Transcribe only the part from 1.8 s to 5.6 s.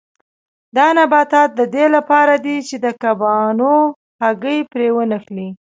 لپاره دي چې د کبانو هګۍ پرې ونښلي.